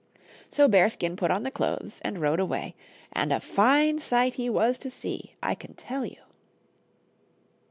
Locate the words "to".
4.79-4.89